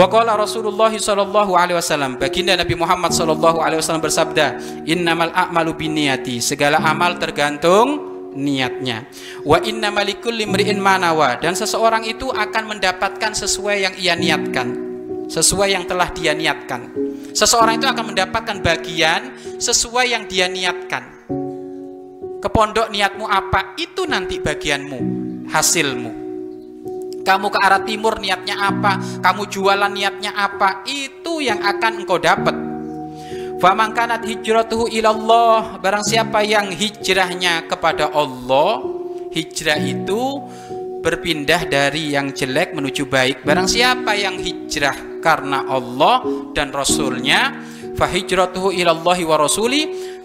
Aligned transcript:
Wa 0.00 0.08
qala 0.08 0.32
Rasulullah 0.32 0.88
sallallahu 0.88 1.52
alaihi 1.60 1.76
wasallam, 1.76 2.16
baginda 2.16 2.56
Nabi 2.56 2.72
Muhammad 2.72 3.12
sallallahu 3.12 3.60
alaihi 3.60 3.84
wasallam 3.84 4.00
bersabda, 4.00 4.56
"Innamal 4.88 5.28
a'malu 5.28 5.76
binniyati." 5.76 6.40
Segala 6.40 6.80
amal 6.80 7.20
tergantung 7.20 8.00
niatnya. 8.32 9.04
Wa 9.44 9.60
inna 9.60 9.92
malikul 9.92 10.32
limri'in 10.32 10.80
manawa 10.80 11.36
dan 11.36 11.52
seseorang 11.52 12.08
itu 12.08 12.32
akan 12.32 12.72
mendapatkan 12.72 13.36
sesuai 13.36 13.76
yang 13.84 13.94
ia 14.00 14.16
niatkan, 14.16 14.72
sesuai 15.28 15.76
yang 15.76 15.84
telah 15.84 16.08
dia 16.16 16.32
niatkan. 16.32 16.96
Seseorang 17.36 17.76
itu 17.76 17.84
akan 17.84 18.16
mendapatkan 18.16 18.56
bagian 18.64 19.36
sesuai 19.60 20.16
yang 20.16 20.24
dia 20.24 20.48
niatkan. 20.48 21.28
Ke 22.40 22.48
pondok 22.48 22.88
niatmu 22.88 23.28
apa? 23.28 23.76
Itu 23.76 24.08
nanti 24.08 24.40
bagianmu, 24.40 25.00
hasilmu. 25.52 26.19
Kamu 27.20 27.46
ke 27.52 27.58
arah 27.60 27.82
timur 27.84 28.16
niatnya 28.16 28.56
apa? 28.56 28.96
Kamu 29.20 29.44
jualan 29.46 29.92
niatnya 29.92 30.32
apa? 30.32 30.82
Itu 30.88 31.44
yang 31.44 31.60
akan 31.60 31.92
engkau 32.04 32.16
dapat. 32.16 32.70
Faman 33.60 33.92
kanat 33.92 34.24
hijratuhu 34.24 34.88
ilallah 34.88 35.76
Barang 35.84 36.00
siapa 36.00 36.40
yang 36.40 36.72
hijrahnya 36.72 37.68
kepada 37.68 38.08
Allah 38.08 38.80
Hijrah 39.36 39.76
itu 39.84 40.40
berpindah 41.04 41.68
dari 41.68 42.16
yang 42.16 42.32
jelek 42.32 42.72
menuju 42.72 43.04
baik 43.04 43.44
Barang 43.44 43.68
siapa 43.68 44.16
yang 44.16 44.40
hijrah 44.40 45.20
karena 45.20 45.68
Allah 45.68 46.24
dan 46.56 46.72
Rasulnya 46.72 47.60
Fahijratuhu 48.00 48.72
ilallahi 48.72 49.28
wa 49.28 49.36
rasuli 49.36 49.82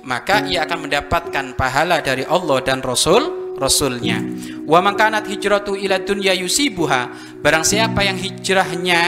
Maka 0.08 0.48
ia 0.48 0.64
akan 0.64 0.88
mendapatkan 0.88 1.46
pahala 1.60 2.00
dari 2.00 2.24
Allah 2.24 2.64
dan 2.64 2.80
Rasul 2.80 3.35
Rasulnya. 3.56 4.20
Wa 4.68 4.84
mangkanat 4.84 5.26
hijratu 5.32 5.80
ila 5.80 6.04
dunya 6.04 6.36
yusibuha. 6.36 7.12
Barang 7.40 7.64
siapa 7.64 8.04
yang 8.04 8.20
hijrahnya 8.20 9.04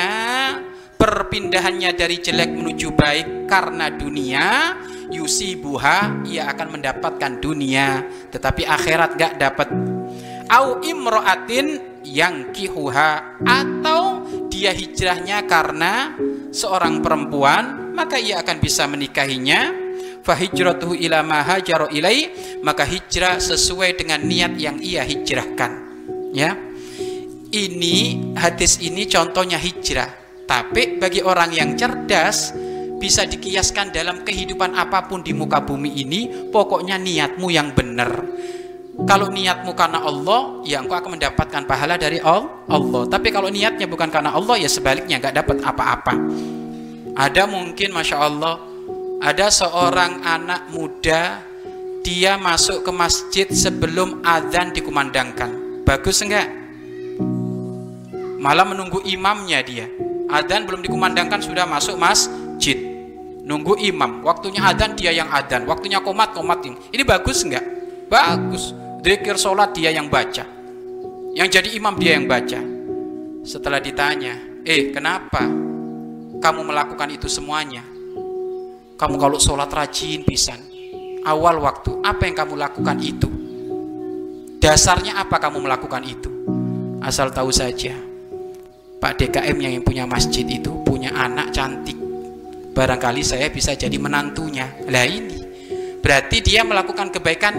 perpindahannya 0.98 1.94
dari 1.94 2.18
jelek 2.18 2.52
menuju 2.52 2.90
baik 2.96 3.46
karena 3.46 3.94
dunia, 3.94 4.76
yusibuha 5.14 6.26
ia 6.28 6.52
akan 6.52 6.68
mendapatkan 6.80 7.38
dunia, 7.40 8.04
tetapi 8.34 8.66
akhirat 8.66 9.16
gak 9.16 9.34
dapat. 9.38 9.70
Au 10.48 10.80
imroatin 10.80 12.00
yang 12.08 12.56
kihuha 12.56 13.44
atau 13.44 14.24
dia 14.48 14.72
hijrahnya 14.72 15.44
karena 15.44 16.16
seorang 16.50 17.04
perempuan, 17.04 17.94
maka 17.94 18.16
ia 18.18 18.40
akan 18.42 18.58
bisa 18.58 18.88
menikahinya 18.88 19.87
fahijratuhu 20.28 21.00
ila 21.08 21.24
ma 21.24 21.40
ilai 21.88 22.28
maka 22.60 22.84
hijrah 22.84 23.40
sesuai 23.40 23.96
dengan 23.96 24.20
niat 24.20 24.60
yang 24.60 24.78
ia 24.84 25.08
hijrahkan. 25.08 25.72
Ya. 26.36 26.52
Ini 27.48 27.96
hadis 28.36 28.84
ini 28.84 29.08
contohnya 29.08 29.56
hijrah. 29.56 30.12
Tapi 30.44 31.00
bagi 31.00 31.24
orang 31.24 31.56
yang 31.56 31.80
cerdas 31.80 32.52
bisa 33.00 33.24
dikiaskan 33.24 33.96
dalam 33.96 34.28
kehidupan 34.28 34.76
apa 34.76 35.08
pun 35.08 35.24
di 35.24 35.32
muka 35.32 35.64
bumi 35.64 35.96
ini 36.04 36.52
pokoknya 36.52 37.00
niatmu 37.00 37.48
yang 37.48 37.72
benar. 37.72 38.12
Kalau 39.08 39.30
niatmu 39.30 39.78
karena 39.78 40.04
Allah 40.04 40.66
ya 40.68 40.84
engkau 40.84 40.98
akan 40.98 41.16
mendapatkan 41.16 41.64
pahala 41.64 41.96
dari 41.96 42.20
Allah. 42.20 43.08
Tapi 43.08 43.30
kalau 43.32 43.48
niatnya 43.48 43.88
bukan 43.88 44.12
karena 44.12 44.36
Allah 44.36 44.60
ya 44.60 44.68
sebaliknya 44.68 45.22
nggak 45.24 45.36
dapat 45.40 45.58
apa-apa. 45.64 46.14
Ada 47.16 47.48
mungkin 47.48 47.96
masya 47.96 48.18
Allah 48.20 48.67
ada 49.18 49.50
seorang 49.50 50.22
anak 50.22 50.70
muda 50.70 51.42
dia 52.06 52.38
masuk 52.38 52.86
ke 52.86 52.92
masjid 52.94 53.48
sebelum 53.50 54.22
adzan 54.24 54.72
dikumandangkan. 54.72 55.82
Bagus 55.84 56.22
enggak? 56.24 56.48
Malah 58.38 58.64
menunggu 58.64 59.02
imamnya 59.04 59.60
dia. 59.66 59.90
Adzan 60.30 60.64
belum 60.70 60.86
dikumandangkan 60.86 61.42
sudah 61.42 61.66
masuk 61.66 61.98
masjid. 61.98 62.78
Nunggu 63.44 63.80
imam. 63.82 64.24
Waktunya 64.24 64.64
adzan 64.64 64.94
dia 64.96 65.12
yang 65.12 65.28
adzan. 65.34 65.66
Waktunya 65.66 66.00
komat 66.00 66.32
komat 66.38 66.64
ini. 66.64 66.78
Ini 66.94 67.04
bagus 67.04 67.44
enggak? 67.44 67.66
Bagus. 68.08 68.72
Dzikir 69.04 69.36
sholat 69.36 69.74
dia 69.74 69.92
yang 69.92 70.08
baca. 70.08 70.46
Yang 71.36 71.50
jadi 71.60 71.70
imam 71.76 71.96
dia 71.98 72.16
yang 72.16 72.30
baca. 72.30 72.60
Setelah 73.44 73.80
ditanya, 73.80 74.64
eh 74.64 74.92
kenapa 74.92 75.44
kamu 76.40 76.62
melakukan 76.68 77.10
itu 77.12 77.32
semuanya? 77.32 77.97
Kamu 78.98 79.16
kalau 79.22 79.38
sholat 79.38 79.70
rajin 79.70 80.26
pisan. 80.26 80.58
Awal 81.22 81.62
waktu, 81.62 82.02
apa 82.02 82.26
yang 82.26 82.34
kamu 82.34 82.58
lakukan 82.58 82.98
itu? 82.98 83.30
Dasarnya 84.58 85.22
apa 85.22 85.38
kamu 85.38 85.70
melakukan 85.70 86.02
itu? 86.02 86.34
Asal 86.98 87.30
tahu 87.30 87.54
saja, 87.54 87.94
Pak 88.98 89.14
DKM 89.22 89.54
yang 89.62 89.86
punya 89.86 90.10
masjid 90.10 90.42
itu 90.50 90.82
punya 90.82 91.14
anak 91.14 91.54
cantik. 91.54 91.94
Barangkali 92.74 93.22
saya 93.22 93.54
bisa 93.54 93.78
jadi 93.78 93.94
menantunya. 94.02 94.66
Lah 94.90 95.06
ini, 95.06 95.46
berarti 96.02 96.42
dia 96.42 96.66
melakukan 96.66 97.14
kebaikan 97.14 97.54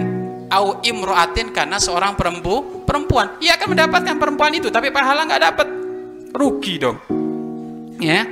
au 0.51 0.83
imroatin 0.83 1.55
karena 1.55 1.79
seorang 1.79 2.19
perempu, 2.19 2.83
perempuan. 2.83 3.39
Ia 3.39 3.55
akan 3.55 3.79
mendapatkan 3.79 4.15
perempuan 4.19 4.51
itu, 4.59 4.67
tapi 4.67 4.91
pahala 4.91 5.23
nggak 5.23 5.43
dapat. 5.47 5.67
Rugi 6.35 6.75
dong. 6.83 6.99
Ya, 8.03 8.27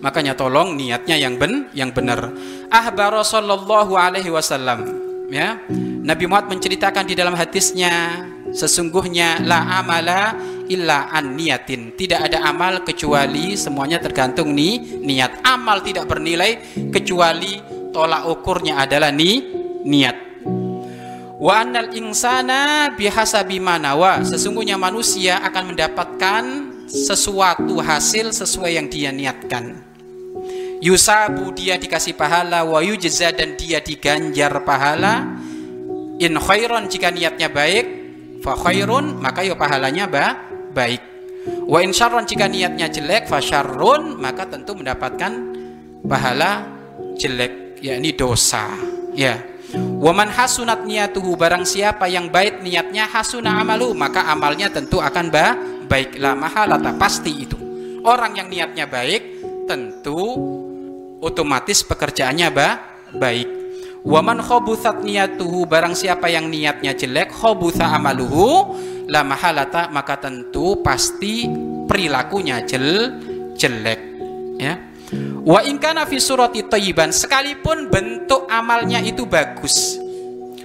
Makanya 0.00 0.32
tolong 0.32 0.80
niatnya 0.80 1.20
yang 1.20 1.36
ben 1.36 1.68
yang 1.76 1.92
benar. 1.92 2.32
Ahbar 2.72 3.20
sallallahu 3.20 3.92
alaihi 4.00 4.32
wasallam 4.32 4.88
ya. 5.28 5.60
Nabi 6.00 6.24
Muhammad 6.24 6.56
menceritakan 6.56 7.04
di 7.04 7.12
dalam 7.12 7.36
hadisnya 7.36 8.24
sesungguhnya 8.50 9.44
la 9.44 9.84
amala 9.84 10.32
illa 10.72 11.12
an 11.12 11.36
niatin. 11.36 11.92
Tidak 11.92 12.16
ada 12.16 12.48
amal 12.48 12.80
kecuali 12.80 13.60
semuanya 13.60 14.00
tergantung 14.00 14.56
nih 14.56 15.04
niat. 15.04 15.44
Amal 15.44 15.84
tidak 15.84 16.08
bernilai 16.08 16.80
kecuali 16.88 17.60
tolak 17.92 18.24
ukurnya 18.24 18.80
adalah 18.80 19.12
ni 19.12 19.44
niat. 19.84 20.16
Wa 21.36 21.60
annal 21.60 21.92
insana 21.92 22.88
bihasabi 22.96 23.60
manawa. 23.60 24.24
Sesungguhnya 24.24 24.80
manusia 24.80 25.44
akan 25.44 25.76
mendapatkan 25.76 26.44
sesuatu 26.88 27.84
hasil 27.84 28.32
sesuai 28.32 28.80
yang 28.80 28.88
dia 28.88 29.12
niatkan 29.12 29.89
yusabu 30.80 31.52
dia 31.54 31.76
dikasih 31.76 32.16
pahala. 32.16 32.64
Wa 32.66 32.80
yujza 32.80 33.30
dan 33.30 33.54
dia 33.54 33.78
diganjar 33.78 34.64
pahala. 34.64 35.40
In 36.20 36.36
khairon 36.36 36.88
jika 36.88 37.08
niatnya 37.08 37.48
baik 37.48 37.86
fa 38.44 38.56
khairun 38.56 39.20
maka 39.20 39.44
ya 39.44 39.56
pahalanya 39.56 40.04
ba 40.08 40.36
baik. 40.72 41.00
Wa 41.64 41.80
in 41.80 41.96
syarron 41.96 42.28
jika 42.28 42.44
niatnya 42.44 42.92
jelek 42.92 43.24
fa 43.28 43.40
syarrun 43.40 44.20
maka 44.20 44.44
tentu 44.44 44.76
mendapatkan 44.76 45.32
pahala 46.04 46.68
jelek 47.16 47.80
yakni 47.80 48.12
dosa. 48.12 48.68
Ya. 49.16 49.40
Waman 49.72 50.34
hasunat 50.34 50.82
niatuhu 50.82 51.38
barang 51.38 51.62
siapa 51.62 52.10
yang 52.10 52.26
baik 52.26 52.58
niatnya 52.66 53.06
hasuna 53.06 53.62
amalu 53.62 53.94
maka 53.94 54.26
amalnya 54.26 54.66
tentu 54.66 54.98
akan 54.98 55.30
ba 55.30 55.54
baiklah 55.86 56.34
mahalata 56.34 56.90
pasti 56.98 57.46
itu. 57.46 57.56
Orang 58.02 58.34
yang 58.34 58.50
niatnya 58.50 58.90
baik 58.90 59.40
tentu 59.70 60.36
otomatis 61.20 61.84
pekerjaannya 61.84 62.48
ba 62.50 62.68
baik. 63.14 63.48
Waman 64.00 64.40
khobuthat 64.40 65.04
niyatuhu 65.04 65.68
barang 65.68 65.92
siapa 65.92 66.32
yang 66.32 66.48
niatnya 66.48 66.96
jelek 66.96 67.36
khobutha 67.36 67.84
amaluhu 67.92 68.72
la 69.12 69.20
mahalata 69.20 69.92
maka 69.92 70.16
tentu 70.16 70.80
pasti 70.80 71.44
perilakunya 71.84 72.64
jel 72.64 73.20
jelek 73.60 74.00
ya. 74.56 74.80
Wa 75.44 75.60
ingkana 75.68 76.08
fi 76.08 76.16
surati 76.16 76.64
thayyiban 76.64 77.12
sekalipun 77.12 77.92
bentuk 77.92 78.48
amalnya 78.48 79.04
itu 79.04 79.28
bagus. 79.28 80.00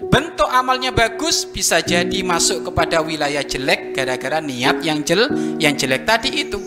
Bentuk 0.08 0.48
amalnya 0.48 0.96
bagus 0.96 1.44
bisa 1.44 1.84
jadi 1.84 2.24
masuk 2.24 2.72
kepada 2.72 3.04
wilayah 3.04 3.44
jelek 3.44 3.92
gara-gara 3.92 4.40
niat 4.40 4.80
yang 4.80 5.04
jel 5.04 5.28
yang 5.60 5.76
jelek 5.76 6.08
tadi 6.08 6.32
itu. 6.48 6.60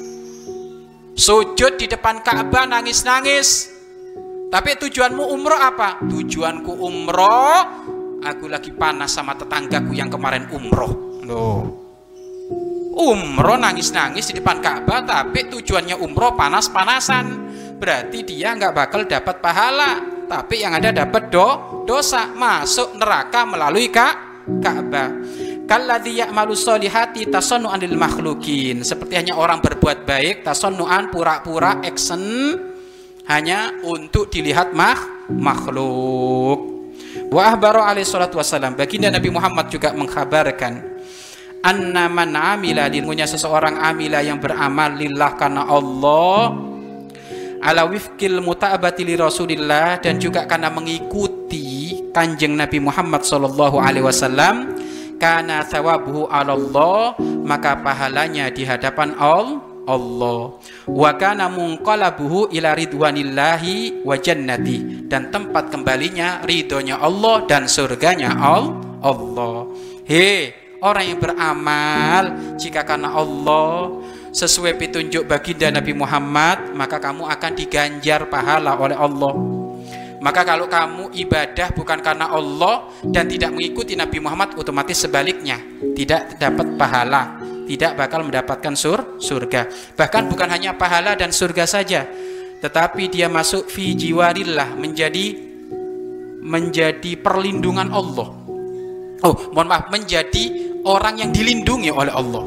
Sujud 1.17 1.81
di 1.81 1.89
depan 1.89 2.21
Ka'bah 2.21 2.69
nangis-nangis 2.69 3.78
tapi 4.49 4.81
tujuanmu 4.81 5.29
umroh 5.29 5.61
apa? 5.61 6.01
Tujuanku 6.09 6.73
umroh, 6.81 7.61
aku 8.25 8.49
lagi 8.49 8.73
panas 8.73 9.13
sama 9.13 9.37
tetanggaku 9.37 9.93
yang 9.93 10.09
kemarin 10.09 10.49
umroh. 10.49 11.21
Loh. 11.29 11.61
Umroh 12.99 13.61
nangis-nangis 13.61 14.33
di 14.33 14.41
depan 14.41 14.65
Ka'bah, 14.65 15.05
tapi 15.05 15.53
tujuannya 15.53 16.01
umroh 16.01 16.33
panas-panasan. 16.33 17.27
Berarti 17.77 18.25
dia 18.25 18.57
nggak 18.57 18.73
bakal 18.75 19.05
dapat 19.05 19.39
pahala, 19.39 20.25
tapi 20.27 20.65
yang 20.65 20.75
ada 20.75 20.97
dapat 20.97 21.29
do 21.29 21.85
dosa, 21.85 22.33
masuk 22.33 22.97
neraka 22.97 23.45
melalui 23.45 23.93
Ka 23.93 24.41
Ka'bah. 24.49 25.13
Kalladzi 25.69 26.25
ya'malu 26.25 26.57
solihati 26.57 27.29
tasannu'an 27.29 27.85
lil 27.85 28.01
makhlukin. 28.01 28.81
Seperti 28.81 29.21
hanya 29.21 29.37
orang 29.37 29.61
berbuat 29.61 30.09
baik, 30.09 30.41
tasannu'an 30.41 31.13
pura-pura 31.13 31.85
action 31.85 32.25
hanya 33.29 33.77
untuk 33.85 34.33
dilihat 34.33 34.73
mah 34.73 35.29
makhluk. 35.29 36.81
Wa 37.29 37.53
ahbaru 37.53 37.85
alaihi 37.85 38.09
salatu 38.09 38.41
wassalam. 38.41 38.73
Baginda 38.73 39.13
Nabi 39.13 39.29
Muhammad 39.29 39.69
juga 39.69 39.93
mengkhabarkan 39.93 40.99
anna 41.63 42.07
man 42.09 42.33
amila 42.33 42.87
lilmunya 42.87 43.27
seseorang 43.27 43.77
amila 43.83 44.23
yang 44.23 44.39
beramal 44.39 44.95
lillah 44.95 45.35
karena 45.35 45.67
Allah 45.67 46.55
ala 47.59 47.83
wifkil 47.91 48.39
muta'abati 48.39 49.03
li 49.03 49.19
Rasulillah 49.19 49.99
dan 49.99 50.23
juga 50.23 50.47
karena 50.47 50.71
mengikuti 50.71 51.99
kanjeng 52.15 52.55
Nabi 52.55 52.79
Muhammad 52.79 53.27
sallallahu 53.27 53.83
alaihi 53.83 54.07
wasallam 54.07 54.79
kana 55.19 55.67
thawabuhu 55.67 56.31
Allah 56.31 57.19
maka 57.43 57.75
pahalanya 57.83 58.49
di 58.55 58.63
hadapan 58.63 59.19
Allah 59.19 59.68
wa 59.89 61.11
kana 61.17 61.49
munqalabuhu 61.49 62.53
ila 62.53 62.77
ridwanillahi 62.77 64.05
wa 64.05 64.15
jannati. 64.21 65.09
Dan 65.09 65.33
tempat 65.33 65.73
kembalinya 65.73 66.45
ridhonya 66.45 67.01
Allah 67.01 67.49
dan 67.49 67.65
surganya 67.65 68.37
Allah. 68.37 69.73
He 70.05 70.53
orang 70.85 71.05
yang 71.15 71.19
beramal 71.19 72.25
jika 72.61 72.85
karena 72.87 73.17
Allah 73.17 73.99
sesuai 74.31 74.77
petunjuk 74.79 75.27
baginda 75.27 75.73
Nabi 75.73 75.97
Muhammad 75.97 76.77
maka 76.77 77.03
kamu 77.03 77.27
akan 77.27 77.53
diganjar 77.57 78.29
pahala 78.29 78.77
oleh 78.77 78.95
Allah. 78.95 79.35
Maka 80.19 80.43
kalau 80.43 80.67
kamu 80.67 81.15
ibadah 81.15 81.71
bukan 81.79 82.03
karena 82.03 82.27
Allah 82.27 82.91
dan 83.07 83.31
tidak 83.31 83.55
mengikuti 83.55 83.95
Nabi 83.95 84.19
Muhammad 84.19 84.59
otomatis 84.59 84.99
sebaliknya 84.99 85.63
tidak 85.95 86.35
dapat 86.43 86.75
pahala 86.75 87.39
tidak 87.69 88.01
bakal 88.01 88.25
mendapatkan 88.25 88.73
sur 88.73 89.21
surga. 89.21 89.69
Bahkan 89.93 90.33
bukan 90.33 90.49
hanya 90.49 90.73
pahala 90.81 91.13
dan 91.13 91.29
surga 91.29 91.69
saja 91.69 92.09
tetapi 92.59 93.07
dia 93.07 93.31
masuk 93.31 93.71
fi 93.71 93.95
jiwarillah 93.95 94.75
menjadi 94.75 95.27
menjadi 96.43 97.13
perlindungan 97.21 97.93
Allah. 97.95 98.29
Oh 99.23 99.35
mohon 99.55 99.69
maaf 99.71 99.91
menjadi 99.95 100.75
orang 100.87 101.23
yang 101.23 101.31
dilindungi 101.31 101.91
oleh 101.95 102.11
Allah. 102.11 102.45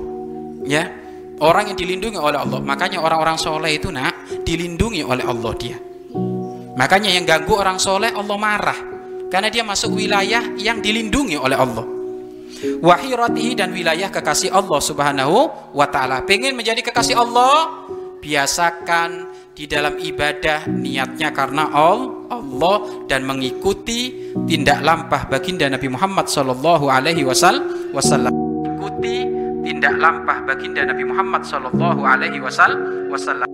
Ya 0.67 0.83
orang 1.39 1.71
yang 1.71 1.77
dilindungi 1.79 2.19
oleh 2.19 2.39
Allah. 2.43 2.59
Makanya 2.59 2.99
orang-orang 2.99 3.39
soleh 3.39 3.79
itu 3.79 3.87
nak 3.87 4.43
dilindungi 4.43 5.05
oleh 5.05 5.23
Allah 5.23 5.51
dia. 5.55 5.77
Makanya 6.75 7.11
yang 7.11 7.23
ganggu 7.23 7.55
orang 7.55 7.79
soleh 7.79 8.11
Allah 8.11 8.37
marah. 8.39 8.79
Karena 9.31 9.47
dia 9.47 9.63
masuk 9.63 9.95
wilayah 9.95 10.43
yang 10.59 10.83
dilindungi 10.83 11.39
oleh 11.39 11.55
Allah 11.55 12.00
wahiratihi 12.81 13.57
dan 13.57 13.73
wilayah 13.73 14.09
kekasih 14.13 14.53
Allah 14.53 14.79
subhanahu 14.79 15.37
wa 15.73 15.87
ta'ala. 15.89 16.23
Pengen 16.25 16.53
menjadi 16.53 16.81
kekasih 16.85 17.17
Allah? 17.17 17.87
Biasakan 18.21 19.33
di 19.57 19.65
dalam 19.65 19.97
ibadah 19.97 20.69
niatnya 20.69 21.33
karena 21.33 21.73
Allah 21.73 22.77
dan 23.09 23.25
mengikuti 23.25 24.31
tindak 24.45 24.85
lampah 24.85 25.25
baginda 25.25 25.65
Nabi 25.67 25.89
Muhammad 25.89 26.29
Shallallahu 26.29 26.85
Alaihi 26.85 27.25
Wasallam. 27.25 28.31
Ikuti 28.77 29.25
tindak 29.65 29.97
lampah 29.97 30.45
baginda 30.45 30.85
Nabi 30.85 31.03
Muhammad 31.05 31.41
Shallallahu 31.41 32.01
Alaihi 32.05 32.37
Wasallam 32.37 33.49